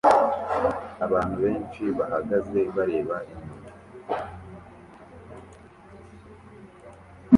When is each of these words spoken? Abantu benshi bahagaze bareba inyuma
Abantu 1.05 1.35
benshi 1.43 1.83
bahagaze 1.97 2.59
bareba 2.75 3.15
inyuma 3.31 3.67